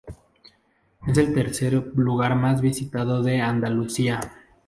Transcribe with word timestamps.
Es 1.05 1.15
el 1.19 1.31
tercer 1.35 1.75
lugar 1.95 2.35
más 2.35 2.59
visitado 2.59 3.21
de 3.21 3.39
Andalucía. 3.39 4.19